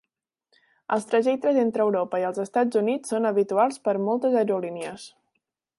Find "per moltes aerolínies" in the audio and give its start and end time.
3.89-5.11